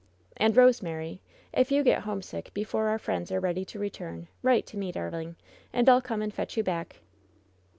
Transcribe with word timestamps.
"And, 0.35 0.57
Rosemary, 0.57 1.21
if 1.53 1.71
you 1.71 1.83
get 1.83 2.01
homesick 2.01 2.49
before 2.55 2.87
our 2.87 2.97
friends 2.97 3.31
are 3.31 3.39
ready 3.39 3.63
to 3.65 3.77
return, 3.77 4.29
write 4.41 4.65
to 4.65 4.77
me, 4.77 4.91
darling, 4.91 5.35
and 5.71 5.87
I'll 5.87 6.01
come 6.01 6.23
and 6.23 6.33
fetch 6.33 6.57
you 6.57 6.63
back." 6.63 7.01